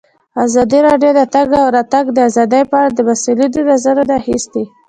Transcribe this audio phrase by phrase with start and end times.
[0.45, 4.63] ازادي راډیو د د تګ راتګ ازادي په اړه د مسؤلینو نظرونه اخیستي.